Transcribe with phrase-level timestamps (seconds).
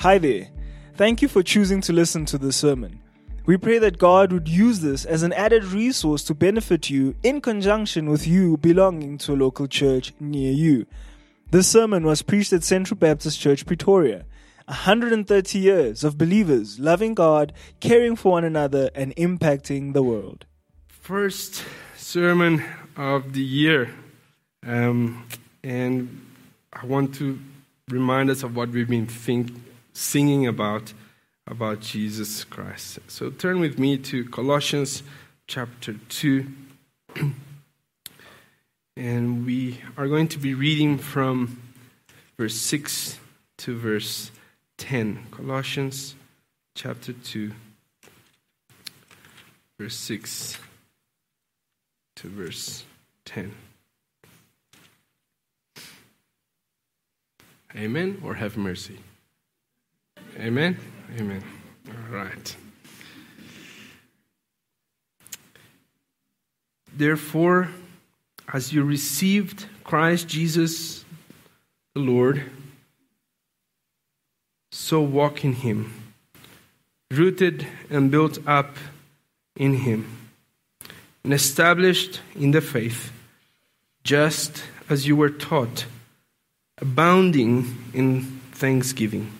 [0.00, 0.48] Hi there.
[0.94, 3.02] Thank you for choosing to listen to this sermon.
[3.44, 7.42] We pray that God would use this as an added resource to benefit you in
[7.42, 10.86] conjunction with you belonging to a local church near you.
[11.50, 14.24] This sermon was preached at Central Baptist Church, Pretoria.
[14.68, 20.46] 130 years of believers loving God, caring for one another, and impacting the world.
[20.88, 21.62] First
[21.94, 22.64] sermon
[22.96, 23.94] of the year.
[24.66, 25.28] Um,
[25.62, 26.26] and
[26.72, 27.38] I want to
[27.90, 29.52] remind us of what we've been think,
[30.00, 30.94] singing about
[31.46, 33.00] about Jesus Christ.
[33.08, 35.02] So turn with me to Colossians
[35.46, 36.46] chapter 2.
[38.96, 41.60] and we are going to be reading from
[42.38, 43.18] verse 6
[43.58, 44.30] to verse
[44.78, 45.26] 10.
[45.32, 46.14] Colossians
[46.74, 47.52] chapter 2,
[49.78, 50.58] verse 6
[52.16, 52.84] to verse
[53.24, 53.52] 10.
[57.76, 58.98] Amen or have mercy?
[60.38, 60.76] Amen?
[61.18, 61.42] Amen.
[61.88, 62.56] All right.
[66.96, 67.68] Therefore,
[68.52, 71.04] as you received Christ Jesus
[71.94, 72.44] the Lord,
[74.70, 75.92] so walk in him,
[77.10, 78.76] rooted and built up
[79.56, 80.16] in him,
[81.24, 83.12] and established in the faith,
[84.04, 85.86] just as you were taught,
[86.78, 89.39] abounding in thanksgiving.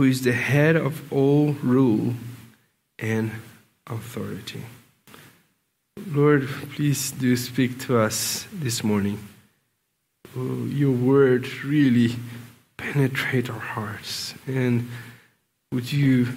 [0.00, 2.14] who is the head of all rule
[2.98, 3.30] and
[3.86, 4.62] authority.
[6.06, 9.18] Lord, please do speak to us this morning.
[10.34, 12.16] Oh, your word really
[12.78, 14.32] penetrate our hearts.
[14.46, 14.88] And
[15.70, 16.28] would you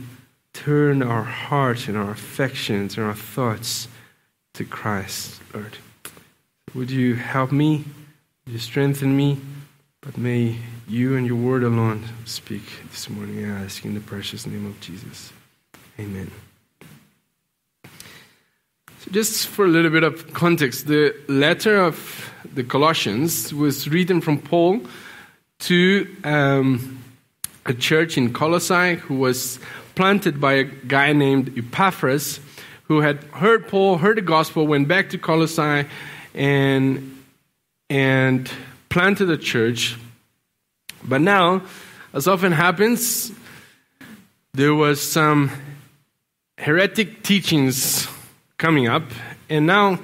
[0.51, 3.87] turn our hearts and our affections and our thoughts
[4.55, 5.77] to Christ, Lord?
[6.75, 7.85] Would you help me?
[8.45, 9.39] Would you strengthen me?
[10.01, 10.57] But may
[10.87, 13.45] you and your word alone speak this morning.
[13.45, 15.31] I ask in the precious name of Jesus.
[15.99, 16.31] Amen.
[17.83, 24.21] So, just for a little bit of context, the letter of the Colossians was written
[24.21, 24.81] from Paul
[25.59, 27.03] to um,
[27.65, 29.59] a church in Colossae who was
[29.95, 32.39] planted by a guy named Epaphras
[32.83, 35.87] who had heard Paul, heard the gospel, went back to Colossae,
[36.33, 37.23] and,
[37.89, 38.51] and
[38.89, 39.97] planted a church.
[41.05, 41.63] But now,
[42.13, 43.31] as often happens,
[44.53, 45.51] there was some
[46.57, 48.07] heretic teachings
[48.57, 49.03] coming up,
[49.49, 49.99] and now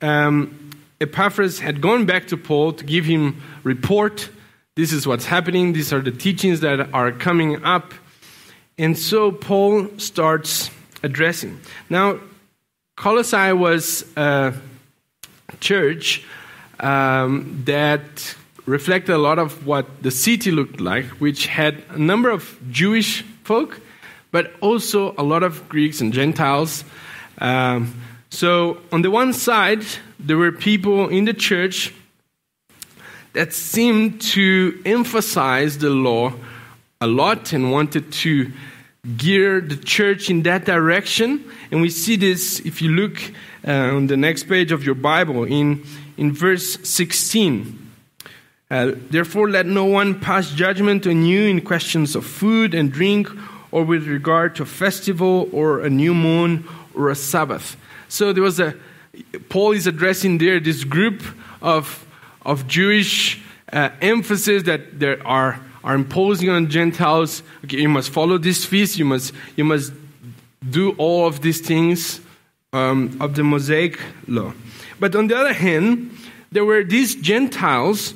[0.00, 4.30] um, Epaphras had gone back to Paul to give him report.
[4.76, 5.72] This is what's happening.
[5.72, 7.92] These are the teachings that are coming up,
[8.78, 10.70] and so Paul starts
[11.02, 11.60] addressing.
[11.88, 12.20] Now,
[12.96, 14.54] Colossae was a
[15.58, 16.24] church
[16.78, 18.36] um, that
[18.66, 23.22] reflected a lot of what the city looked like, which had a number of Jewish
[23.44, 23.80] folk,
[24.30, 26.84] but also a lot of Greeks and Gentiles.
[27.38, 27.94] Um,
[28.30, 29.84] so, on the one side,
[30.18, 31.92] there were people in the church
[33.32, 36.32] that seemed to emphasize the law
[37.00, 38.52] a lot and wanted to
[39.16, 41.44] gear the church in that direction.
[41.70, 43.20] And we see this if you look
[43.66, 45.84] uh, on the next page of your Bible in,
[46.16, 47.89] in verse 16.
[48.70, 53.28] Uh, Therefore, let no one pass judgment on you in questions of food and drink,
[53.72, 56.64] or with regard to a festival, or a new moon,
[56.94, 57.76] or a Sabbath.
[58.08, 58.74] So there was a
[59.48, 61.22] Paul is addressing there this group
[61.60, 62.06] of
[62.42, 63.42] of Jewish
[63.72, 67.42] uh, emphasis that there are are imposing on Gentiles.
[67.64, 68.98] Okay, you must follow this feast.
[68.98, 69.92] You must you must
[70.68, 72.20] do all of these things
[72.72, 73.98] um, of the Mosaic
[74.28, 74.52] law.
[74.98, 76.10] But on the other hand,
[76.52, 78.14] there were these Gentiles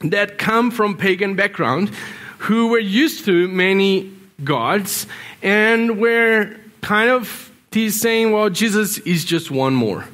[0.00, 1.90] that come from pagan background
[2.38, 4.12] who were used to many
[4.44, 5.06] gods
[5.42, 10.04] and were kind of saying, well, Jesus is just one more.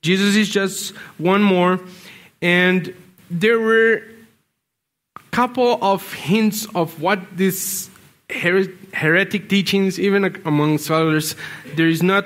[0.00, 1.80] Jesus is just one more.
[2.40, 2.94] And
[3.30, 4.02] there were
[5.16, 7.90] a couple of hints of what this
[8.30, 11.36] heretic teachings, even among scholars,
[11.76, 12.24] there is not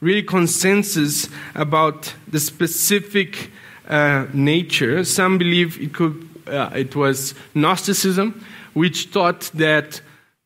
[0.00, 3.50] really consensus about the specific
[3.88, 5.02] uh, nature.
[5.04, 10.00] Some believe it could uh, it was Gnosticism, which taught that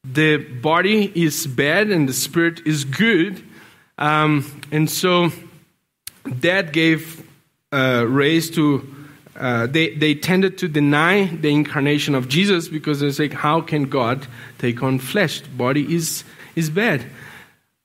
[0.05, 3.43] the body is bad and the spirit is good.
[3.99, 5.31] Um, and so
[6.25, 7.27] that gave
[7.73, 8.87] uh, rise to,
[9.37, 13.85] uh, they, they tended to deny the incarnation of Jesus because they say, how can
[13.85, 14.27] God
[14.59, 15.41] take on flesh?
[15.41, 16.25] The body is,
[16.57, 17.05] is bad.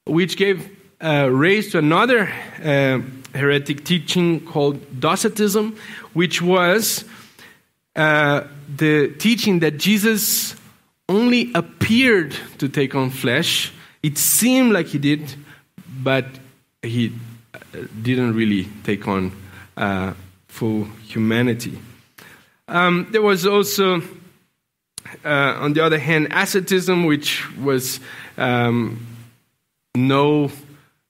[0.05, 2.29] Which gave uh, rise to another
[2.63, 3.01] uh,
[3.37, 5.77] heretic teaching called Docetism,
[6.13, 7.05] which was
[7.97, 10.55] uh, the teaching that Jesus
[11.09, 13.73] only appeared to take on flesh.
[14.03, 15.33] It seemed like he did,
[16.03, 16.25] but
[16.83, 17.11] he
[17.53, 17.59] uh,
[18.01, 19.31] didn't really take on
[19.75, 20.13] uh,
[20.47, 21.79] full humanity.
[22.67, 24.01] Um, there was also,
[25.25, 27.99] uh, on the other hand, asceticism, which was
[28.37, 29.05] um,
[29.95, 30.51] no,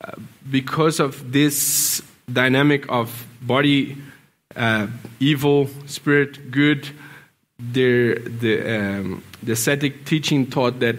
[0.01, 0.11] uh,
[0.49, 2.01] because of this
[2.31, 3.97] dynamic of body
[4.55, 4.87] uh,
[5.19, 6.89] evil, spirit good.
[7.59, 10.97] The, the, um, the ascetic teaching taught that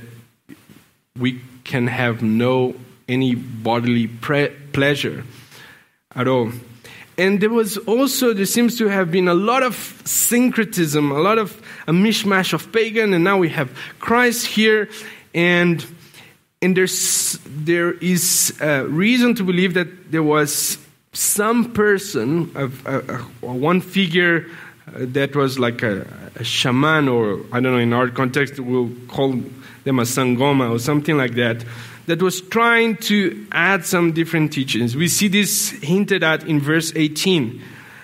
[1.17, 2.75] we can have no
[3.09, 5.25] any bodily pre- pleasure
[6.15, 6.53] at all.
[7.17, 9.75] And there was also, there seems to have been a lot of
[10.05, 14.89] syncretism, a lot of a mishmash of pagan, and now we have Christ here,
[15.35, 15.85] and
[16.62, 20.79] and there's there is reason to believe that there was
[21.12, 24.46] some person, a one figure
[24.94, 26.06] uh, that was like a,
[26.37, 29.32] a, shaman, or I don't know, in our context, we'll call
[29.84, 31.64] them a sangoma or something like that,
[32.06, 34.96] that was trying to add some different teachings.
[34.96, 37.62] We see this hinted at in verse 18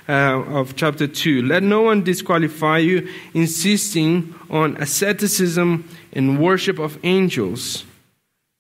[0.09, 1.43] uh, of chapter 2.
[1.43, 7.85] Let no one disqualify you, insisting on asceticism and worship of angels,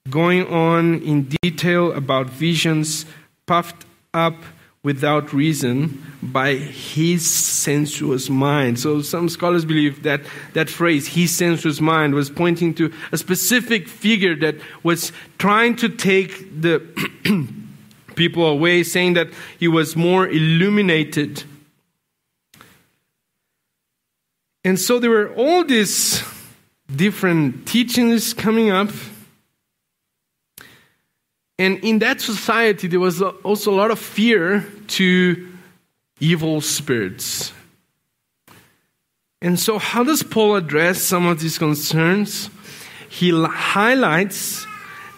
[0.08, 3.04] going on in detail about visions
[3.46, 4.36] puffed up
[4.84, 8.78] without reason by his sensuous mind.
[8.78, 10.20] So some scholars believe that
[10.52, 15.88] that phrase, his sensuous mind, was pointing to a specific figure that was trying to
[15.88, 16.80] take the
[18.14, 19.28] people away, saying that
[19.58, 21.42] he was more illuminated.
[24.64, 26.22] And so there were all these
[26.94, 28.90] different teachings coming up
[31.58, 35.52] and in that society, there was also a lot of fear to
[36.18, 37.52] evil spirits.
[39.40, 42.50] And so, how does Paul address some of these concerns?
[43.08, 44.66] He highlights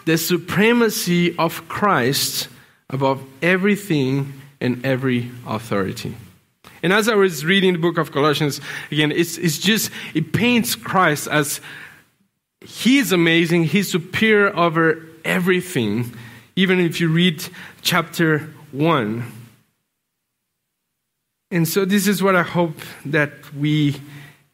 [0.05, 2.49] the supremacy of Christ
[2.91, 6.15] above everything and every authority.
[6.83, 8.61] And as I was reading the book of Colossians,
[8.91, 11.61] again, it's, it's just, it paints Christ as
[12.61, 16.13] He's amazing, He's superior over everything
[16.57, 17.47] even if you read
[17.83, 18.39] chapter
[18.73, 19.25] 1.
[21.51, 23.97] And so, this is what I hope that we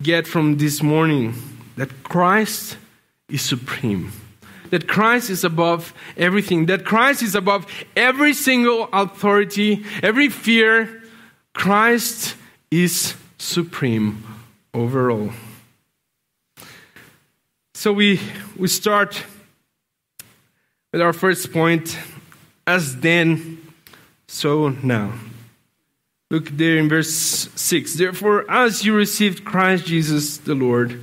[0.03, 1.35] get from this morning
[1.77, 2.77] that Christ
[3.31, 4.13] is supreme,
[4.71, 7.67] that Christ is above everything, that Christ is above
[7.97, 11.03] every single authority, every fear.
[11.55, 12.35] Christ
[12.71, 14.23] is supreme
[14.75, 15.31] overall.
[17.75, 18.21] So, we,
[18.57, 19.25] we start
[20.93, 21.99] with our first point,
[22.67, 23.59] as then,
[24.29, 25.13] so now.
[26.31, 27.95] Look there in verse 6.
[27.95, 31.01] Therefore, as you received Christ Jesus the Lord,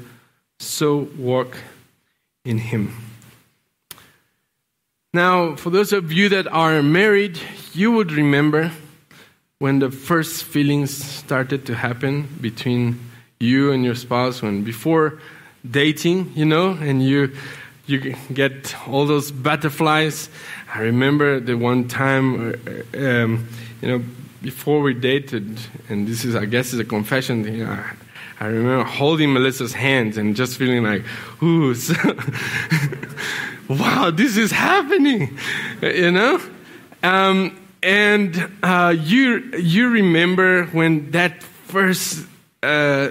[0.59, 1.57] so walk
[2.45, 2.95] in him.
[5.13, 7.39] Now, for those of you that are married,
[7.73, 8.71] you would remember
[9.57, 12.99] when the first feelings started to happen between
[13.39, 15.19] you and your spouse, when before
[15.69, 17.35] dating, you know, and you
[17.89, 20.29] you get all those butterflies.
[20.73, 23.47] I remember the one time, uh, um,
[23.81, 24.03] you know,
[24.41, 27.43] before we dated, and this is, I guess, is a confession.
[27.43, 27.83] You know,
[28.39, 31.03] I remember holding Melissa's hands and just feeling like,
[31.43, 31.73] ooh,
[33.67, 35.37] wow, this is happening,
[35.81, 36.39] you know?
[37.03, 42.25] Um, and uh, you, you remember when that first,
[42.61, 43.09] uh,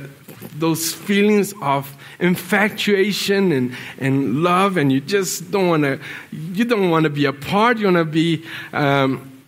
[0.58, 6.00] those feelings of infatuation and, and love, and you just don't want to,
[6.32, 7.78] you don't want to be apart.
[7.78, 9.42] You want to be um,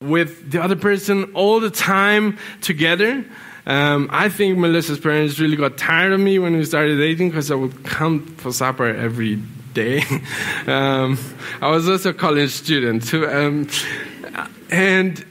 [0.00, 3.24] with the other person all the time together.
[3.64, 7.50] Um, I think Melissa's parents really got tired of me when we started dating because
[7.50, 9.36] I would come for supper every
[9.72, 10.02] day.
[10.66, 11.18] um,
[11.60, 13.68] I was also a college student, too, um,
[14.70, 15.24] and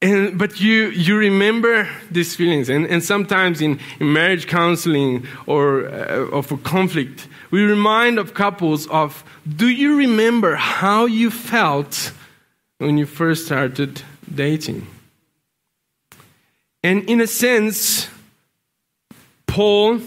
[0.00, 2.68] and, but you, you remember these feelings.
[2.68, 8.32] And, and sometimes in, in marriage counseling or, uh, or for conflict, we remind of
[8.32, 12.12] couples of do you remember how you felt
[12.78, 14.02] when you first started
[14.32, 14.86] dating?
[16.84, 18.08] And in a sense,
[19.48, 20.00] Paul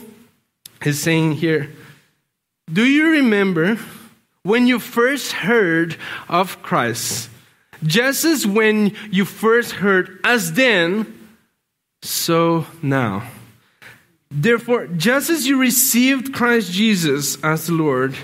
[0.86, 1.70] is saying here,
[2.72, 3.78] Do you remember
[4.44, 5.98] when you first heard
[6.30, 7.31] of Christ?
[7.84, 11.06] Just as when you first heard, as then,
[12.02, 13.24] so now.
[14.30, 18.16] Therefore, just as you received Christ Jesus as the Lord,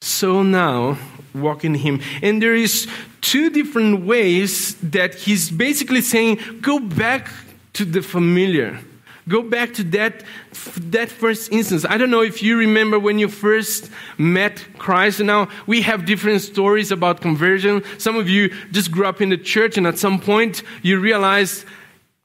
[0.00, 0.98] so now
[1.34, 2.00] walk in him.
[2.22, 2.88] And there is
[3.20, 7.30] two different ways that he's basically saying, go back
[7.74, 8.80] to the familiar.
[9.26, 10.22] Go back to that,
[10.76, 11.86] that first instance.
[11.88, 15.20] I don't know if you remember when you first met Christ.
[15.20, 17.82] Now, we have different stories about conversion.
[17.98, 21.64] Some of you just grew up in the church, and at some point, you realized,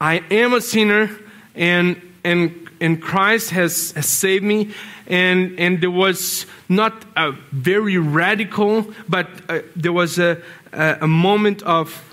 [0.02, 1.10] I am a sinner,
[1.56, 4.74] and, and, and Christ has, has saved me.
[5.08, 10.42] And, and there was not a very radical, but uh, there was a,
[10.74, 12.09] a, a moment of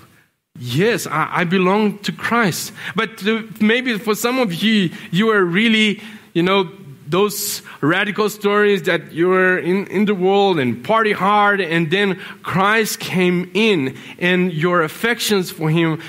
[0.59, 2.73] Yes, I, I, belong to Christ.
[2.95, 3.23] But
[3.61, 6.01] maybe for some of you, you are really,
[6.33, 6.71] you know,
[7.09, 12.15] those radical stories that you were in, in the world and party hard, and then
[12.43, 16.01] Christ came in, and your affections for Him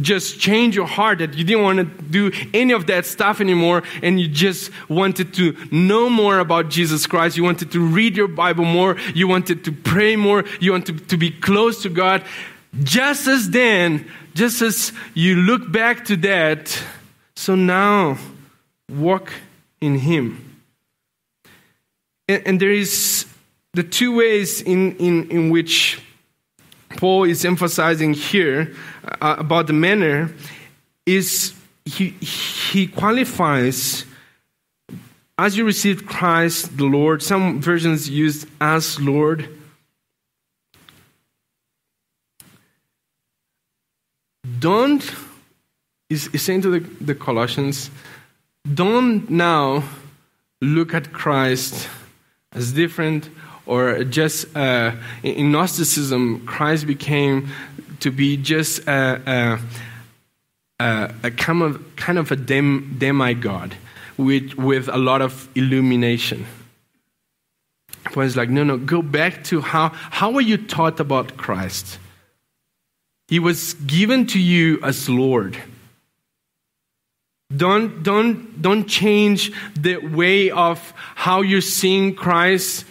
[0.00, 3.82] just changed your heart that you didn't want to do any of that stuff anymore,
[4.02, 7.36] and you just wanted to know more about Jesus Christ.
[7.36, 11.16] You wanted to read your Bible more, you wanted to pray more, you wanted to
[11.16, 12.22] be close to God.
[12.82, 16.82] Just as then, just as you look back to that,
[17.36, 18.18] so now
[18.88, 19.32] walk
[19.80, 20.60] in Him.
[22.28, 23.26] And, and there is
[23.74, 26.00] the two ways in, in, in which
[26.96, 28.74] Paul is emphasizing here
[29.20, 30.32] uh, about the manner
[31.06, 31.54] is
[31.84, 34.04] he, he qualifies
[35.36, 37.22] as you received Christ the Lord.
[37.22, 39.48] Some versions use as Lord.
[44.64, 45.04] Don't,
[46.08, 47.90] is, is saying to the, the Colossians,
[48.72, 49.84] don't now
[50.62, 51.86] look at Christ
[52.52, 53.28] as different
[53.66, 54.92] or just uh,
[55.22, 57.50] in Gnosticism, Christ became
[58.00, 59.60] to be just a,
[60.80, 63.74] a, a, kind of, kind of a dem, demigod
[64.16, 66.46] with, with a lot of illumination.
[68.14, 71.98] But it's like, no, no, go back to how, how were you taught about Christ?
[73.28, 75.56] He was given to you as Lord.
[77.54, 82.84] Don't, don't, don't change the way of how you're seeing Christ.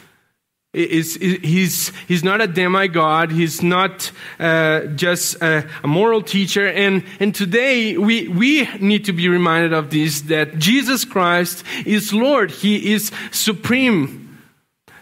[0.73, 3.31] Is, he's, he's not a demigod.
[3.31, 6.67] He's not uh, just a, a, moral teacher.
[6.67, 12.11] And, and today we, we need to be reminded of this that Jesus Christ is
[12.11, 12.49] Lord.
[12.49, 14.39] He is supreme.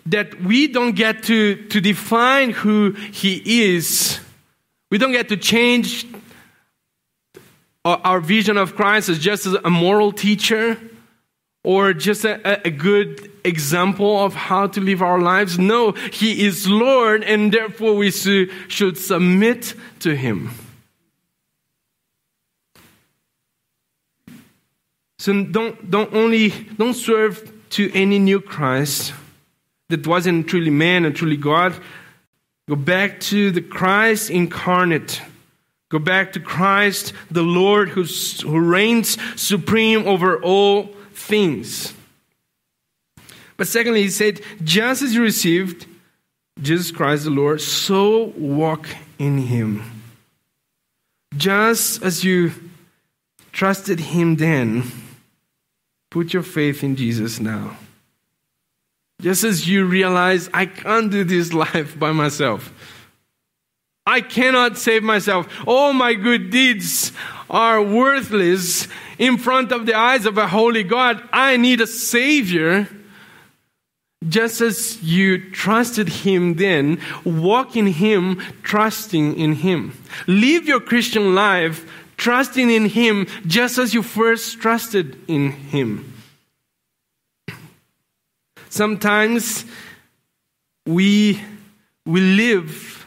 [0.08, 4.20] That we don't get to, to define who He is
[4.92, 6.06] we don't get to change
[7.84, 10.78] our vision of Christ as just a moral teacher
[11.64, 15.58] or just a, a, good example of how to live our lives.
[15.58, 20.52] No, He is Lord, and therefore we should submit to Him.
[25.20, 29.14] So don't, don't only don't serve to any new Christ
[29.90, 31.76] that wasn't truly man and truly God,
[32.70, 35.22] Go back to the Christ incarnate.
[35.90, 41.94] Go back to Christ, the Lord who, who reigns supreme over all things.
[43.58, 45.86] But secondly, he said, just as you received
[46.62, 48.88] Jesus Christ the Lord, so walk
[49.20, 49.84] in him.
[51.36, 52.54] Just as you
[53.52, 54.84] trusted him then,
[56.10, 57.78] put your faith in Jesus now.
[59.22, 62.74] Just as you realize, I can't do this life by myself.
[64.06, 65.48] I cannot save myself.
[65.68, 67.12] All my good deeds
[67.50, 68.88] are worthless
[69.20, 71.22] in front of the eyes of a holy God.
[71.32, 72.88] I need a Savior.
[74.28, 79.98] Just as you trusted Him then, walk in Him, trusting in Him.
[80.28, 81.86] Live your Christian life
[82.22, 86.11] trusting in Him just as you first trusted in Him.
[88.72, 89.66] Sometimes
[90.86, 91.42] we,
[92.06, 93.06] we live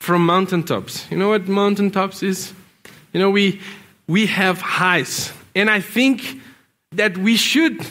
[0.00, 1.08] from mountaintops.
[1.12, 2.52] You know what mountaintops is?
[3.12, 3.60] You know, we,
[4.08, 5.32] we have highs.
[5.54, 6.40] And I think
[6.90, 7.86] that we should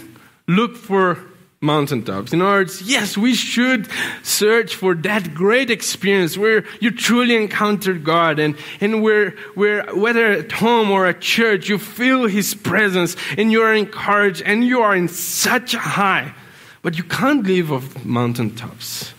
[0.45, 1.17] look for
[1.61, 2.33] mountaintops.
[2.33, 3.87] In other words, yes, we should
[4.21, 10.33] search for that great experience where you truly encounter God and, and where, where, whether
[10.33, 14.81] at home or at church, you feel His presence and you are encouraged and you
[14.81, 16.35] are in such a high.
[16.85, 19.11] But you can't live off mountaintops.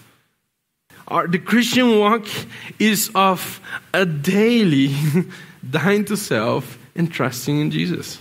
[1.09, 2.25] Our, the Christian walk
[2.79, 3.61] is of
[3.93, 4.95] a daily
[5.71, 8.21] dying to self and trusting in Jesus.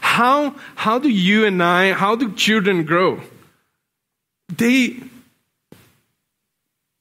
[0.00, 3.20] How, how do you and I, how do children grow?
[4.56, 4.96] they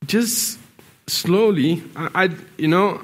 [0.06, 0.60] just
[1.08, 2.30] slowly, I, I
[2.60, 3.02] you know,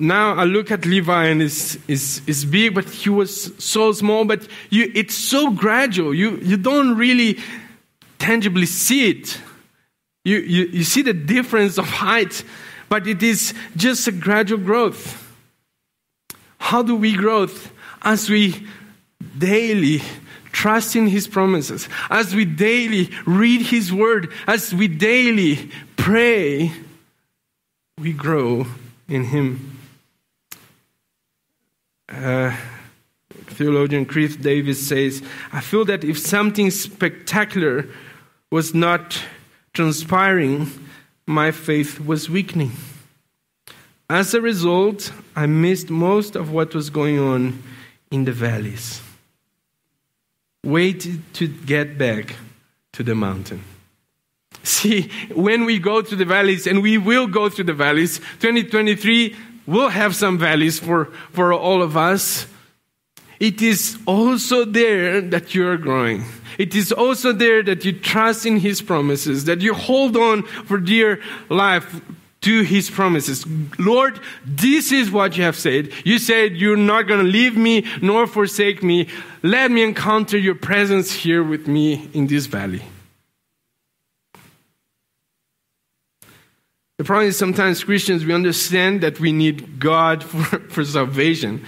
[0.00, 4.90] now I look at Levi and it's big, but he was so small, but you,
[4.94, 6.14] it's so gradual.
[6.14, 7.38] You, you don't really
[8.18, 9.38] tangibly see it.
[10.24, 12.42] You, you, you see the difference of height,
[12.88, 15.22] but it is just a gradual growth.
[16.58, 17.46] How do we grow?
[18.02, 18.66] As we
[19.38, 20.02] daily
[20.52, 26.72] trust in His promises, as we daily read His word, as we daily pray,
[27.98, 28.66] we grow
[29.08, 29.78] in Him.
[32.08, 32.56] Uh,
[33.30, 37.86] theologian Chris Davis says, I feel that if something spectacular
[38.50, 39.18] was not
[39.72, 40.68] transpiring,
[41.26, 42.72] my faith was weakening.
[44.08, 47.62] As a result, I missed most of what was going on
[48.10, 49.02] in the valleys.
[50.64, 52.36] Waited to get back
[52.92, 53.62] to the mountain.
[54.62, 59.36] See, when we go to the valleys, and we will go through the valleys, 2023
[59.66, 62.46] will have some valleys for, for all of us.
[63.38, 66.24] It is also there that you are growing.
[66.58, 70.78] It is also there that you trust in His promises, that you hold on for
[70.78, 72.00] dear life
[72.42, 73.44] to His promises.
[73.78, 75.90] Lord, this is what you have said.
[76.04, 79.08] You said you're not going to leave me nor forsake me.
[79.42, 82.82] Let me encounter your presence here with me in this valley.
[86.98, 91.64] The problem is sometimes Christians, we understand that we need God for, for salvation.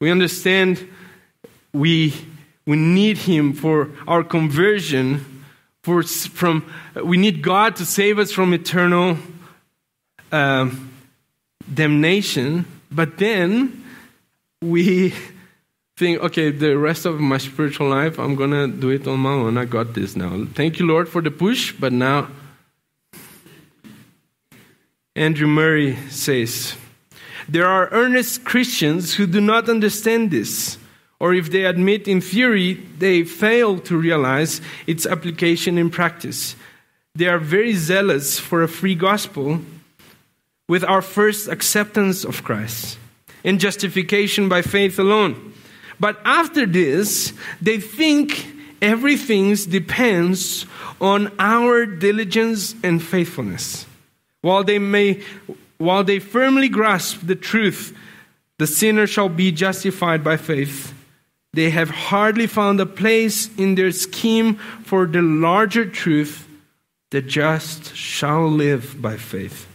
[0.00, 0.86] We understand
[1.72, 2.14] we,
[2.66, 5.44] we need Him for our conversion.
[5.82, 6.70] For, from,
[7.02, 9.16] we need God to save us from eternal
[10.30, 10.92] um,
[11.72, 12.66] damnation.
[12.90, 13.84] But then
[14.60, 15.14] we
[15.96, 19.58] think, okay, the rest of my spiritual life, I'm to do it on my own.
[19.58, 20.46] I got this now.
[20.54, 22.28] Thank you, Lord, for the push, but now
[25.16, 26.76] Andrew Murray says,
[27.48, 30.78] There are earnest Christians who do not understand this,
[31.20, 36.56] or if they admit in theory, they fail to realize its application in practice.
[37.14, 39.60] They are very zealous for a free gospel
[40.66, 42.98] with our first acceptance of Christ
[43.44, 45.52] and justification by faith alone.
[45.98, 48.46] But after this, they think
[48.80, 50.64] everything depends
[51.00, 53.84] on our diligence and faithfulness.
[54.40, 55.22] While they may
[55.76, 57.96] while they firmly grasp the truth,
[58.58, 60.92] the sinner shall be justified by faith.
[61.52, 66.46] They have hardly found a place in their scheme for the larger truth,
[67.10, 69.66] the just shall live by faith.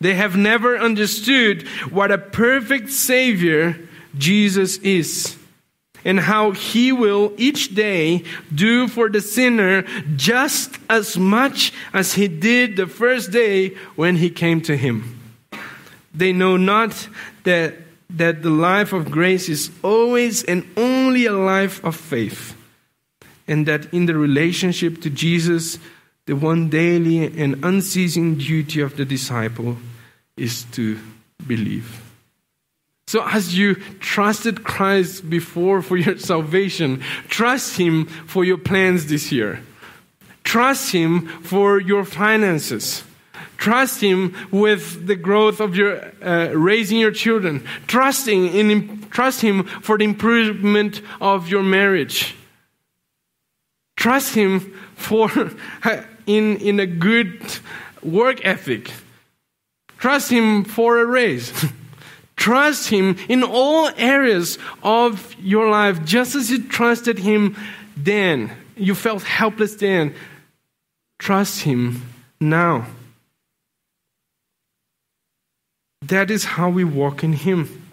[0.00, 3.78] They have never understood what a perfect Savior
[4.18, 5.36] Jesus is
[6.04, 9.82] and how he will each day do for the sinner
[10.16, 15.20] just as much as he did the first day when he came to him.
[16.14, 17.08] They know not
[17.44, 17.74] that,
[18.16, 22.54] that the life of grace is always and only a life of faith,
[23.48, 25.78] and that in the relationship to Jesus,
[26.26, 29.76] the one daily and unceasing duty of the disciple
[30.36, 30.98] is to
[31.46, 32.00] believe.
[33.06, 39.32] So, as you trusted Christ before for your salvation, trust Him for your plans this
[39.32, 39.60] year.
[40.44, 43.04] Trust Him for your finances.
[43.56, 47.64] Trust Him with the growth of your uh, raising your children.
[47.86, 52.34] Trusting in trust Him for the improvement of your marriage.
[53.96, 54.60] Trust Him
[54.96, 55.30] for
[56.26, 57.40] in in a good
[58.02, 58.90] work ethic.
[59.98, 61.52] Trust Him for a raise.
[62.36, 67.56] Trust Him in all areas of your life, just as you trusted Him
[67.96, 68.50] then.
[68.76, 70.14] You felt helpless then.
[71.20, 72.02] Trust Him
[72.40, 72.86] now.
[76.12, 77.90] That is how we walk in Him.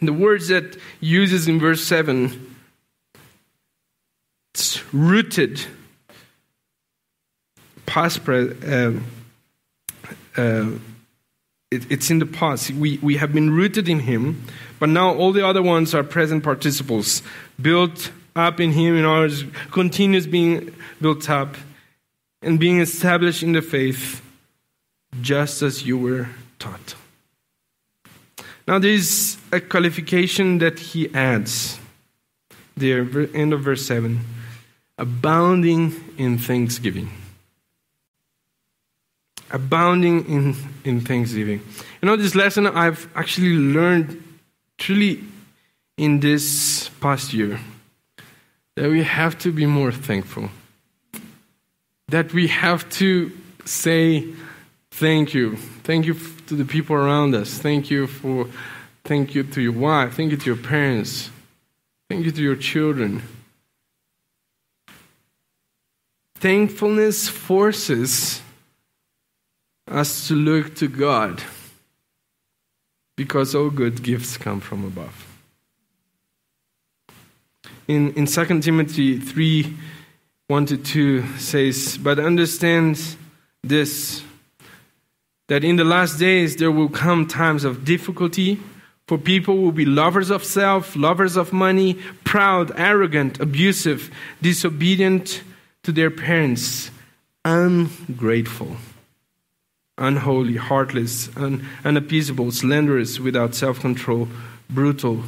[0.00, 2.56] And the words that uses in verse 7
[4.54, 5.60] it's rooted,
[7.84, 8.92] past, uh,
[10.38, 10.70] uh,
[11.70, 12.70] it, it's in the past.
[12.70, 14.46] We, we have been rooted in Him,
[14.78, 17.22] but now all the other ones are present participles,
[17.60, 21.56] built up in Him in to continues being built up
[22.40, 24.22] and being established in the faith,
[25.20, 26.94] just as you were taught.
[28.66, 31.78] Now, there is a qualification that he adds
[32.76, 34.20] there, end of verse 7
[34.98, 37.10] abounding in thanksgiving
[39.50, 41.60] abounding in, in thanksgiving.
[42.00, 44.22] You know, this lesson I've actually learned
[44.78, 45.22] truly
[45.98, 47.60] in this past year
[48.76, 50.48] that we have to be more thankful.
[52.12, 53.32] that we have to
[53.64, 54.28] say
[54.92, 55.56] thank you.
[55.56, 56.14] Thank you
[56.46, 57.58] to the people around us.
[57.58, 58.48] Thank you for
[59.04, 60.14] thank you to your wife.
[60.14, 61.30] Thank you to your parents.
[62.08, 63.22] Thank you to your children.
[66.36, 68.42] Thankfulness forces
[69.88, 71.42] us to look to God
[73.16, 75.26] because all good gifts come from above.
[77.88, 79.76] In, in 2 Timothy 3
[80.48, 83.16] 1 to 2 says, But understand
[83.62, 84.22] this,
[85.48, 88.60] that in the last days there will come times of difficulty,
[89.06, 95.42] for people will be lovers of self, lovers of money, proud, arrogant, abusive, disobedient
[95.82, 96.90] to their parents,
[97.44, 98.76] ungrateful,
[99.98, 104.28] unholy, heartless, un- unappeasable, slanderous, without self control,
[104.70, 105.24] brutal,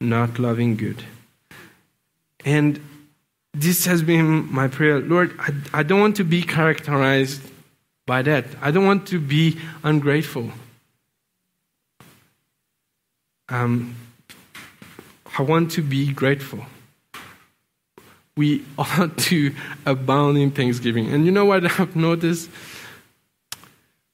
[0.00, 1.02] not loving good.
[2.44, 2.80] And
[3.54, 5.00] this has been my prayer.
[5.00, 7.40] Lord, I, I don't want to be characterized
[8.06, 8.44] by that.
[8.62, 10.50] I don't want to be ungrateful.
[13.48, 13.94] Um,
[15.38, 16.64] I want to be grateful
[18.36, 21.12] we ought to abound in thanksgiving.
[21.12, 22.50] And you know what I've noticed?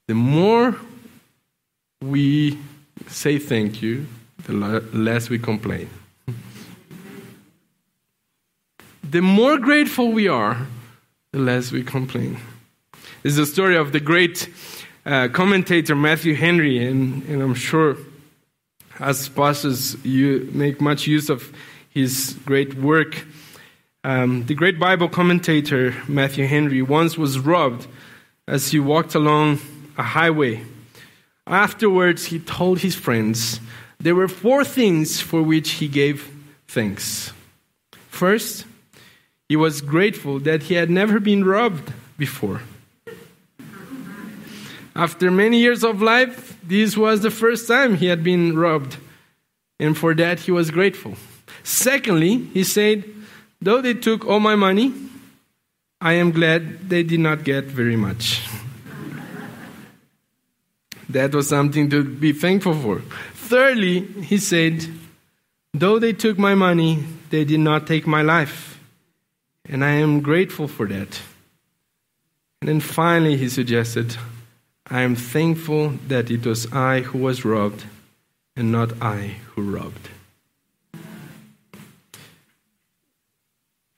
[0.06, 0.76] The more
[2.00, 2.58] we
[3.08, 4.06] say thank you,
[4.44, 5.88] the less we complain.
[9.04, 10.66] the more grateful we are,
[11.32, 12.38] the less we complain.
[13.24, 14.48] Is the story of the great
[15.06, 17.96] uh, commentator Matthew Henry, and, and I'm sure
[18.98, 21.52] as pastors you make much use of
[21.88, 23.24] his great work.
[24.02, 27.86] Um, the great Bible commentator Matthew Henry once was robbed
[28.48, 29.60] as he walked along
[29.96, 30.64] a highway.
[31.46, 33.60] Afterwards, he told his friends
[34.00, 36.28] there were four things for which he gave
[36.66, 37.32] thanks.
[38.08, 38.64] First,
[39.48, 42.62] he was grateful that he had never been robbed before.
[44.94, 48.98] After many years of life, this was the first time he had been robbed,
[49.80, 51.14] and for that he was grateful.
[51.62, 53.04] Secondly, he said,
[53.60, 54.92] Though they took all my money,
[56.00, 58.42] I am glad they did not get very much.
[61.08, 63.00] that was something to be thankful for.
[63.34, 64.86] Thirdly, he said,
[65.72, 68.78] Though they took my money, they did not take my life.
[69.64, 71.20] And I am grateful for that.
[72.60, 74.16] And then finally, he suggested,
[74.92, 77.86] I am thankful that it was I who was robbed
[78.54, 80.10] and not I who robbed.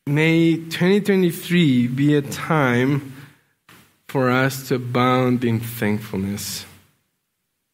[0.07, 3.12] May 2023 be a time
[4.07, 6.64] for us to abound in thankfulness.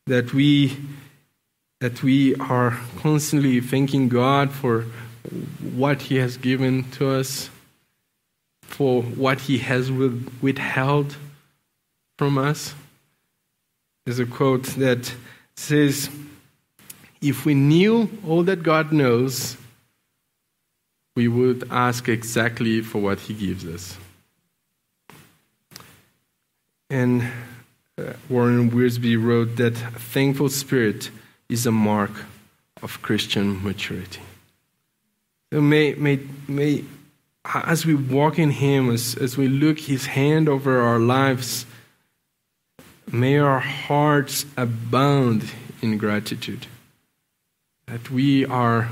[0.07, 0.79] That we
[1.81, 4.87] that we are constantly thanking God for
[5.75, 7.51] what He has given to us,
[8.63, 11.17] for what He has withheld
[12.17, 12.75] from us.
[14.05, 15.13] There's a quote that
[15.55, 16.09] says,
[17.21, 19.57] If we knew all that God knows,
[21.15, 23.97] we would ask exactly for what He gives us.
[26.89, 27.23] And
[27.99, 31.11] uh, Warren Wiersbe wrote that a thankful spirit
[31.49, 32.11] is a mark
[32.83, 34.23] of Christian maturity.
[35.53, 36.85] So may, may, may,
[37.45, 41.67] as we walk in Him, as, as we look His hand over our lives,
[43.13, 45.51] may our hearts abound
[45.83, 46.67] in gratitude.
[47.87, 48.89] That we are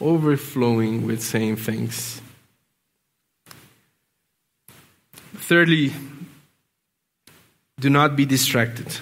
[0.00, 2.20] overflowing with saying thanks.
[5.34, 5.92] Thirdly,
[7.80, 8.98] do not be distracted.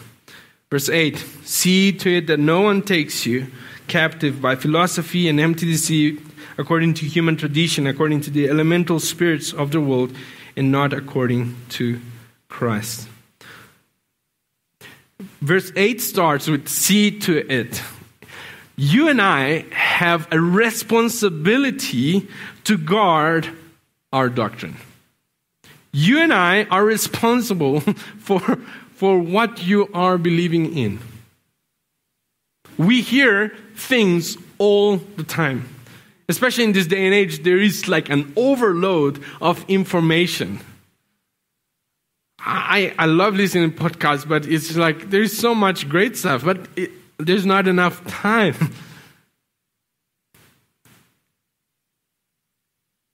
[0.70, 3.46] Verse 8 See to it that no one takes you
[3.86, 6.20] captive by philosophy and empty deceit,
[6.58, 10.14] according to human tradition, according to the elemental spirits of the world,
[10.56, 12.00] and not according to
[12.48, 13.08] Christ.
[15.44, 17.82] Verse 8 starts with See to it
[18.76, 22.28] you and I have a responsibility
[22.64, 23.48] to guard
[24.10, 24.76] our doctrine.
[25.92, 27.80] You and I are responsible
[28.18, 28.40] for,
[28.94, 30.98] for what you are believing in.
[32.78, 35.68] We hear things all the time.
[36.28, 40.58] Especially in this day and age, there is like an overload of information.
[42.46, 46.44] I, I love listening to podcasts, but it's like there's so much great stuff.
[46.44, 48.54] But it, there's not enough time.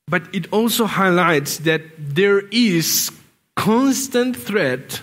[0.08, 3.12] but it also highlights that there is
[3.54, 5.00] constant threat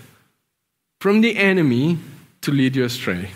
[0.99, 1.97] from the enemy
[2.41, 3.29] to lead you astray.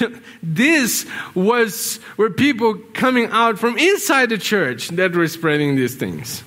[0.42, 6.44] this was where people coming out from inside the church that were spreading these things.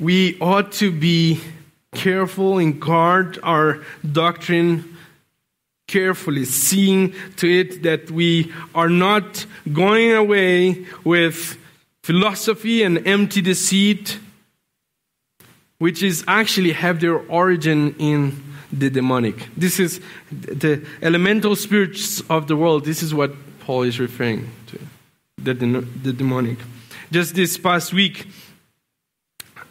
[0.00, 1.40] We ought to be
[1.94, 3.80] careful and guard our
[4.12, 4.96] doctrine
[5.88, 11.56] carefully, seeing to it that we are not going away with
[12.02, 14.18] philosophy and empty deceit,
[15.78, 19.48] which is actually have their origin in the demonic.
[19.56, 22.84] This is the elemental spirits of the world.
[22.84, 24.78] This is what Paul is referring to
[25.38, 26.58] the, the demonic.
[27.12, 28.26] Just this past week,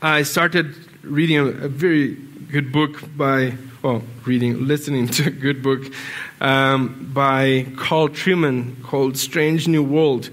[0.06, 2.14] I started reading a, very
[2.52, 5.92] good book by, well, reading, listening to a good book
[6.40, 10.30] um, by Carl Trueman called Strange New World.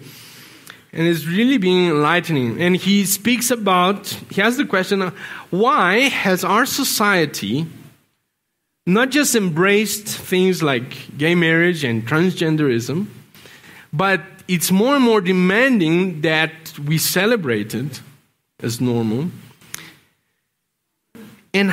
[0.93, 2.61] And it's really being enlightening.
[2.61, 5.11] And he speaks about, he has the question
[5.49, 7.67] why has our society
[8.85, 13.07] not just embraced things like gay marriage and transgenderism,
[13.91, 18.03] but it's more and more demanding that we celebrate it
[18.61, 19.31] as normal.
[21.55, 21.73] And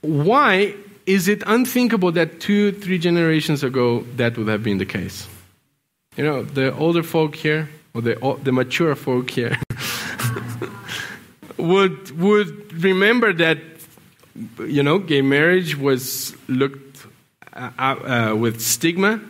[0.00, 0.74] why
[1.06, 5.28] is it unthinkable that two, three generations ago that would have been the case?
[6.16, 9.56] You know, the older folk here, or the, the mature folk here,
[11.56, 13.58] would, would remember that,
[14.58, 17.06] you know, gay marriage was looked
[17.52, 19.20] uh, uh, with stigma.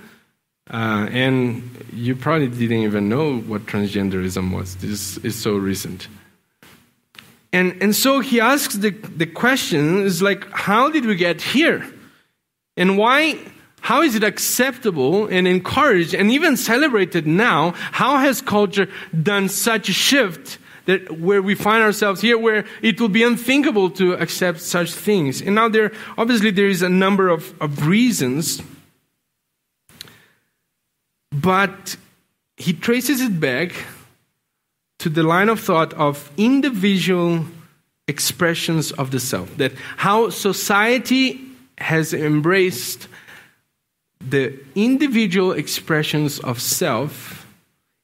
[0.70, 4.76] Uh, and you probably didn't even know what transgenderism was.
[4.76, 6.06] This is so recent.
[7.52, 11.84] And, and so he asks the, the question is like, how did we get here?
[12.76, 13.38] And why,
[13.80, 17.72] how is it acceptable and encouraged and even celebrated now?
[17.72, 18.88] How has culture
[19.20, 23.90] done such a shift that where we find ourselves here, where it will be unthinkable
[23.90, 25.42] to accept such things?
[25.42, 28.62] And now there, obviously there is a number of, of reasons,
[31.32, 31.96] but
[32.56, 33.72] he traces it back
[35.00, 37.44] to the line of thought of individual
[38.06, 39.56] expressions of the self.
[39.56, 41.40] That how society
[41.78, 43.08] has embraced
[44.20, 47.46] the individual expressions of self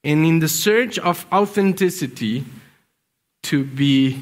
[0.03, 2.45] and in the search of authenticity
[3.43, 4.19] to be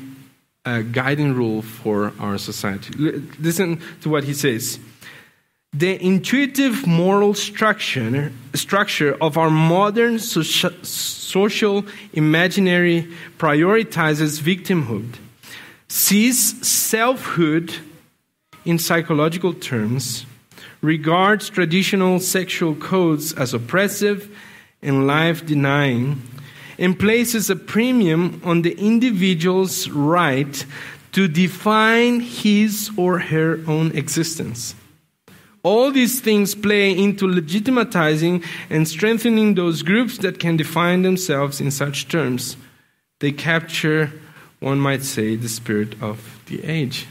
[0.64, 2.92] a guiding rule for our society.
[3.38, 4.80] Listen to what he says.
[5.76, 13.08] The intuitive moral structure, structure of our modern social imaginary
[13.38, 15.16] prioritizes victimhood,
[15.88, 17.74] sees selfhood
[18.64, 20.26] in psychological terms,
[20.80, 24.30] regards traditional sexual codes as oppressive
[24.80, 26.22] and life denying,
[26.78, 30.64] and places a premium on the individual's right
[31.10, 34.76] to define his or her own existence.
[35.64, 41.70] All these things play into legitimatizing and strengthening those groups that can define themselves in
[41.70, 42.58] such terms.
[43.20, 44.12] They capture,
[44.60, 47.06] one might say, the spirit of the age.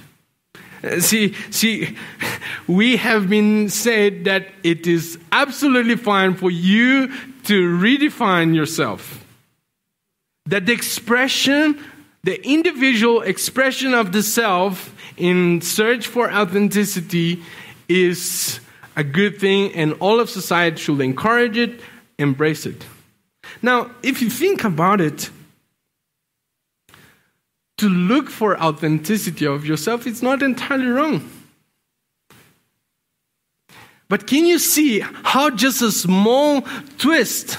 [0.84, 1.98] Uh, see, see,
[2.68, 7.08] we have been said that it is absolutely fine for you
[7.46, 9.26] to redefine yourself.
[10.46, 11.84] That the expression,
[12.24, 17.42] the individual expression of the self in search for authenticity
[17.88, 18.60] is
[18.96, 21.82] a good thing, and all of society should encourage it,
[22.20, 22.86] embrace it.
[23.62, 25.30] Now, if you think about it,
[27.78, 31.30] to look for authenticity of yourself is not entirely wrong.
[34.08, 36.62] But can you see how just a small
[36.98, 37.58] twist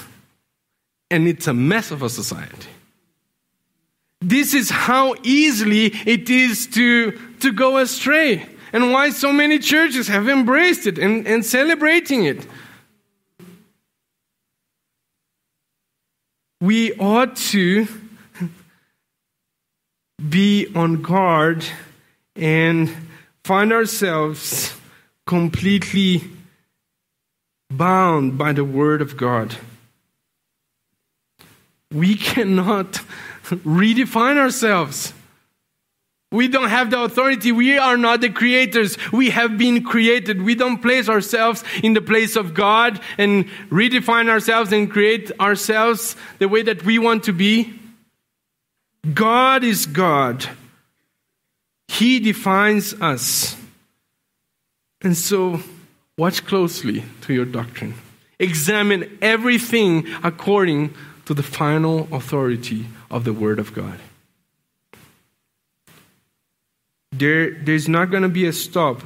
[1.11, 2.69] and it's a mess of a society?
[4.21, 10.09] This is how easily it is to, to go astray and why so many churches
[10.09, 12.45] have embraced it and, and celebrating it.
[16.61, 17.87] We ought to
[20.29, 21.65] be on guard
[22.35, 22.93] and
[23.45, 24.75] find ourselves
[25.25, 26.25] completely
[27.71, 29.57] bound by the Word of God.
[31.93, 32.95] We cannot
[33.45, 35.13] redefine ourselves.
[36.35, 37.53] We don't have the authority.
[37.53, 38.99] We are not the creators.
[39.13, 40.43] We have been created.
[40.43, 46.17] We don't place ourselves in the place of God and redefine ourselves and create ourselves
[46.41, 47.79] the way that we want to be.
[49.13, 50.49] God is God.
[51.87, 53.57] He defines us.
[55.03, 55.61] And so,
[56.19, 57.95] watch closely to your doctrine.
[58.41, 60.95] Examine everything according
[61.27, 64.01] to the final authority of the Word of God
[67.19, 69.03] there, there's not going to be a stop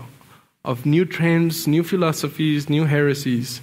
[0.65, 3.61] of new trends, new philosophies, new heresies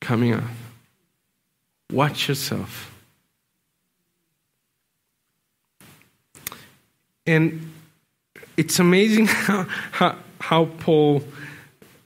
[0.00, 0.44] coming up.
[1.92, 2.92] Watch yourself.
[7.26, 7.72] And
[8.56, 11.22] it's amazing how, how, how Paul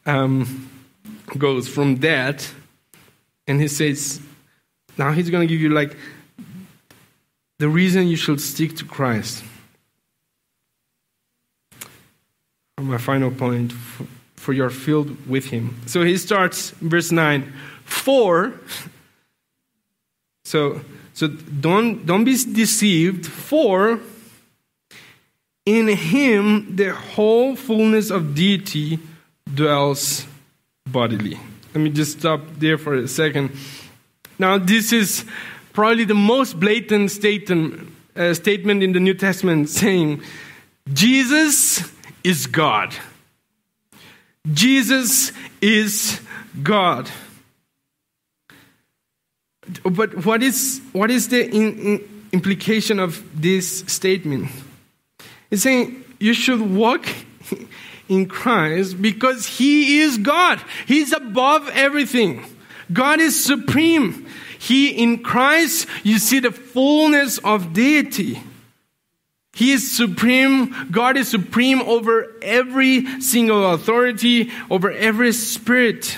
[0.06, 0.70] um,
[1.36, 2.50] goes from that
[3.46, 4.20] and he says,
[4.96, 5.96] now he's going to give you like
[7.58, 9.44] the reason you should stick to Christ.
[12.80, 13.72] My final point
[14.36, 15.76] for, your field with him.
[15.86, 17.52] So he starts verse 9.
[17.84, 18.54] For
[20.44, 20.80] so
[21.12, 24.00] so don't don't be deceived, for
[25.66, 28.98] in him the whole fullness of deity
[29.54, 30.26] dwells
[30.86, 31.38] bodily.
[31.74, 33.52] Let me just stop there for a second.
[34.38, 35.24] Now, this is
[35.72, 40.22] probably the most blatant statement, uh, statement in the New Testament saying,
[40.92, 41.82] Jesus
[42.24, 42.94] is God.
[44.52, 46.20] Jesus is
[46.62, 47.10] God.
[49.82, 54.50] But what is, what is the in, in implication of this statement?
[55.50, 57.06] It's saying you should walk
[58.08, 60.60] in Christ because He is God.
[60.86, 62.44] He's above everything.
[62.92, 64.26] God is supreme.
[64.58, 68.42] He, in Christ, you see the fullness of deity.
[69.52, 70.74] He is supreme.
[70.90, 76.16] God is supreme over every single authority, over every spirit.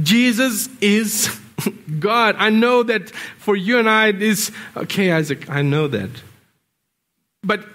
[0.00, 1.36] Jesus is
[1.98, 2.36] God.
[2.38, 6.10] I know that for you and I, this, okay, Isaac, I know that.
[7.42, 7.66] But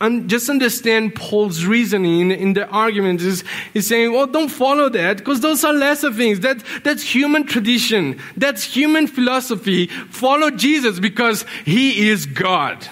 [0.00, 5.18] un, just understand Paul's reasoning in the argument is, is saying, well, don't follow that
[5.18, 6.40] because those are lesser things.
[6.40, 8.18] That, that's human tradition.
[8.36, 9.86] That's human philosophy.
[9.86, 12.86] Follow Jesus because he is God.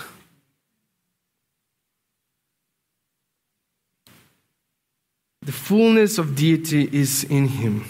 [5.47, 7.85] The fullness of deity is in him.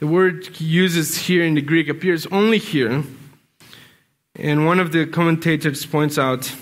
[0.00, 3.04] The word he uses here in the Greek appears only here.
[4.34, 6.54] And one of the commentators points out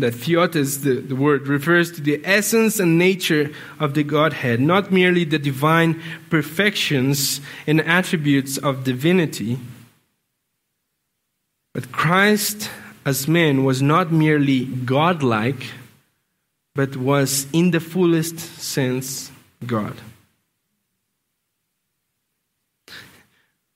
[0.00, 4.90] that theotes, the, the word, refers to the essence and nature of the Godhead, not
[4.90, 9.60] merely the divine perfections and attributes of divinity.
[11.72, 12.68] But Christ,
[13.06, 15.62] as man, was not merely godlike,
[16.74, 19.30] but was in the fullest sense
[19.66, 19.96] God.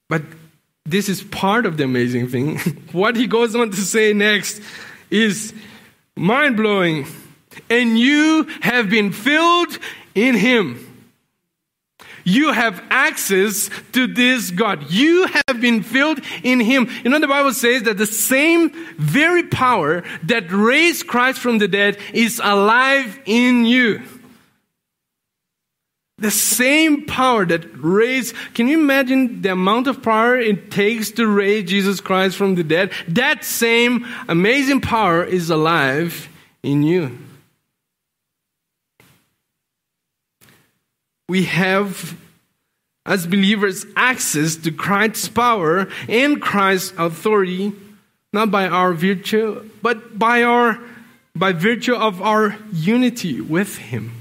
[0.09, 0.23] But
[0.85, 2.59] this is part of the amazing thing.
[2.93, 4.61] what he goes on to say next
[5.11, 5.53] is
[6.15, 7.07] mind blowing.
[7.71, 9.79] And you have been filled
[10.15, 10.86] in him.
[12.27, 14.91] You have access to this God.
[14.91, 16.91] You have been filled in Him.
[17.05, 21.69] You know, the Bible says that the same very power that raised Christ from the
[21.69, 24.03] dead is alive in you.
[26.19, 31.29] The same power that raised, can you imagine the amount of power it takes to
[31.29, 32.91] raise Jesus Christ from the dead?
[33.07, 36.29] That same amazing power is alive
[36.65, 37.19] in you.
[41.29, 42.17] We have,
[43.05, 47.73] as believers, access to Christ's power and Christ's authority,
[48.33, 50.79] not by our virtue, but by our
[51.35, 54.13] by virtue of our unity with Him.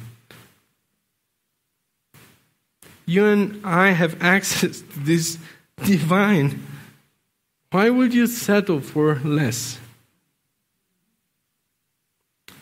[3.05, 5.37] You and I have access to this
[5.83, 6.65] divine.
[7.71, 9.79] Why would you settle for less?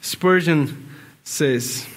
[0.01, 0.89] Spurgeon
[1.23, 1.87] says,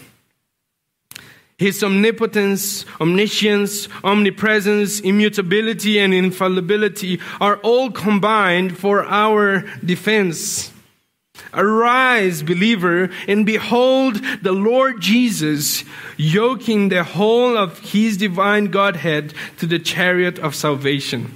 [1.59, 10.71] his omnipotence, omniscience, omnipresence, immutability, and infallibility are all combined for our defense.
[11.55, 15.85] Arise, believer, and behold the Lord Jesus
[16.17, 21.33] yoking the whole of his divine Godhead to the chariot of salvation.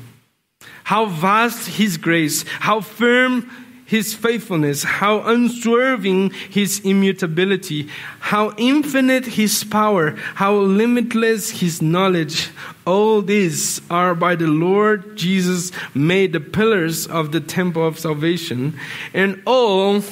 [0.84, 3.50] How vast his grace, how firm
[3.90, 7.88] his faithfulness, how unswerving his immutability,
[8.20, 12.50] how infinite his power, how limitless his knowledge.
[12.86, 18.78] All these are by the Lord Jesus made the pillars of the temple of salvation,
[19.12, 20.04] and all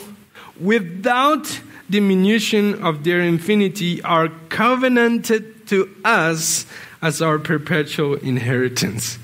[0.61, 6.66] without diminution of their infinity are covenanted to us
[7.00, 9.20] as our perpetual inheritance.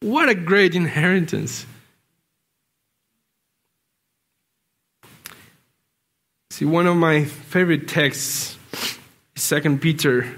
[0.00, 1.64] What a great inheritance!
[6.52, 8.58] See, one of my favorite texts
[9.34, 10.34] is 2 Peter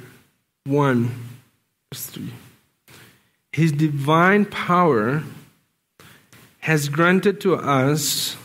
[0.63, 1.11] 1,
[1.93, 2.33] verse 3.
[3.51, 5.25] His divine power
[6.61, 8.37] has granted to us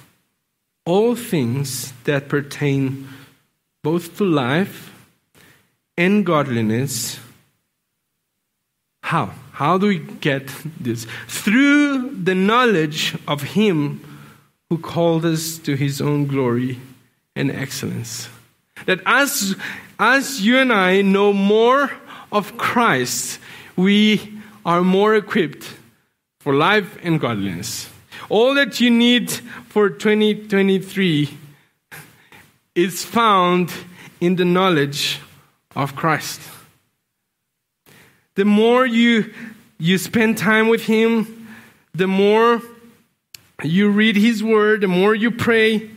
[0.84, 3.08] all things that pertain
[3.84, 4.92] both to life
[5.96, 7.20] and godliness.
[9.04, 9.32] How?
[9.52, 10.48] How do we get
[10.80, 11.06] this?
[11.28, 14.02] Through the knowledge of Him
[14.72, 16.80] who called us to his own glory
[17.40, 18.30] and excellence.
[18.86, 19.56] That as,
[19.98, 21.92] as you and I know more
[22.32, 23.40] of Christ,
[23.76, 25.66] we are more equipped
[26.40, 27.90] for life and godliness.
[28.30, 31.38] All that you need for 2023
[32.76, 33.72] is found
[34.20, 35.20] in the knowledge
[35.76, 36.42] of Christ.
[38.36, 39.34] The more you,
[39.78, 41.48] you spend time with Him,
[41.94, 42.62] the more
[43.64, 45.90] you read His Word, the more you pray,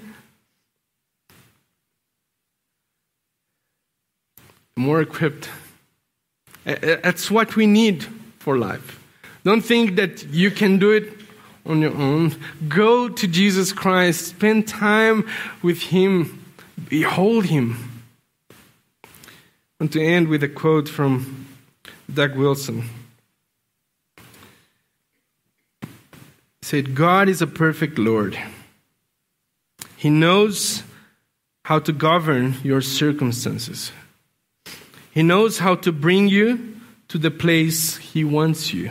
[4.76, 5.48] more equipped.
[6.64, 8.06] That's what we need
[8.38, 8.98] for life.
[9.44, 11.12] Don't think that you can do it
[11.66, 12.34] on your own.
[12.68, 15.28] Go to Jesus Christ, spend time
[15.62, 16.44] with Him,
[16.88, 17.76] behold Him.
[19.80, 21.46] And to end with a quote from
[22.12, 22.88] Doug Wilson.
[26.60, 28.38] He said, God is a perfect Lord.
[29.96, 30.84] He knows
[31.64, 33.92] how to govern your circumstances.
[35.12, 36.76] He knows how to bring you
[37.08, 38.90] to the place He wants you.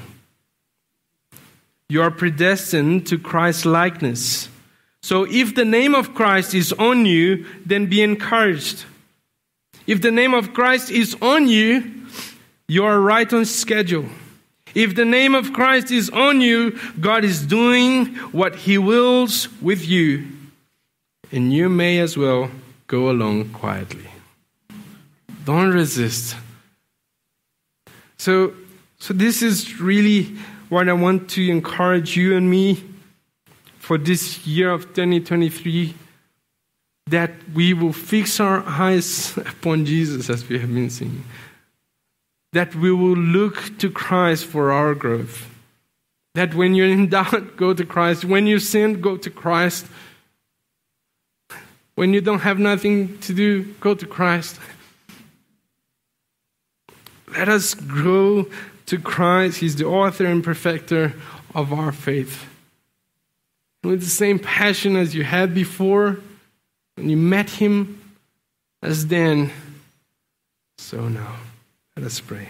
[1.89, 4.47] You are predestined to Christ's likeness.
[5.01, 8.85] So if the name of Christ is on you, then be encouraged.
[9.87, 12.05] If the name of Christ is on you,
[12.67, 14.05] you are right on schedule.
[14.75, 19.85] If the name of Christ is on you, God is doing what He wills with
[19.85, 20.27] you,
[21.31, 22.51] and you may as well
[22.87, 24.07] go along quietly.
[25.43, 26.35] Don't resist.
[28.17, 28.53] So,
[28.99, 30.35] so this is really
[30.69, 32.83] what I want to encourage you and me
[33.79, 35.95] for this year of 2023
[37.07, 41.25] that we will fix our eyes upon Jesus as we have been singing
[42.53, 45.47] that we will look to Christ for our growth.
[46.35, 48.25] That when you're in doubt, go to Christ.
[48.25, 49.85] When you sin, go to Christ.
[51.95, 54.59] When you don't have nothing to do, go to Christ.
[57.31, 58.47] Let us grow
[58.87, 59.59] to Christ.
[59.59, 61.13] He's the author and perfecter
[61.55, 62.45] of our faith.
[63.83, 66.19] With the same passion as you had before
[66.95, 67.97] when you met Him,
[68.83, 69.51] as then,
[70.77, 71.37] so now.
[71.95, 72.49] Let us pray.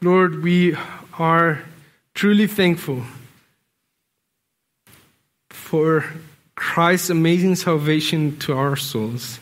[0.00, 0.76] Lord, we
[1.18, 1.62] are
[2.14, 3.02] truly thankful
[5.50, 6.04] for
[6.58, 9.38] Christ's amazing salvation to our souls.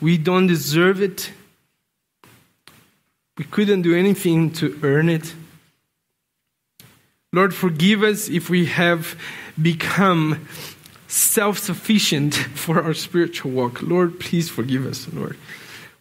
[0.00, 1.30] We don't deserve it.
[3.38, 5.32] We couldn't do anything to earn it.
[7.32, 9.16] Lord, forgive us if we have
[9.62, 10.48] become
[11.06, 13.80] self sufficient for our spiritual walk.
[13.80, 15.38] Lord, please forgive us, Lord.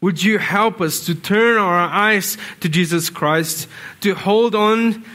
[0.01, 3.67] Would you help us to turn our eyes to Jesus Christ,
[4.01, 5.05] to hold on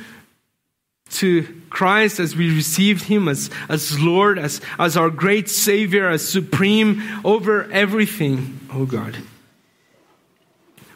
[1.10, 6.26] to Christ as we received Him as, as Lord, as, as our great Savior, as
[6.26, 9.16] supreme over everything, oh God.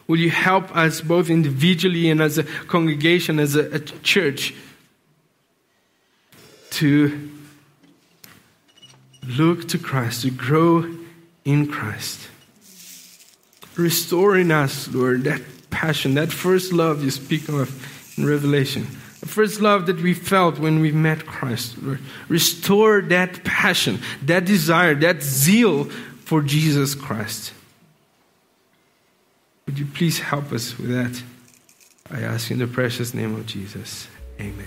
[0.06, 4.54] Will you help us both individually and as a congregation, as a, a church,
[6.70, 7.30] to
[9.26, 10.88] look to Christ, to grow
[11.44, 12.28] in Christ.
[13.76, 18.86] Restore in us, Lord, that passion, that first love you speak of in Revelation.
[19.20, 22.00] The first love that we felt when we met Christ, Lord.
[22.28, 25.84] Restore that passion, that desire, that zeal
[26.24, 27.52] for Jesus Christ.
[29.66, 31.22] Would you please help us with that?
[32.10, 34.08] I ask in the precious name of Jesus.
[34.40, 34.66] Amen.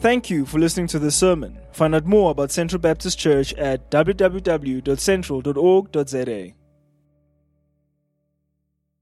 [0.00, 1.58] Thank you for listening to this sermon.
[1.72, 6.54] Find out more about Central Baptist Church at www.central.org.za.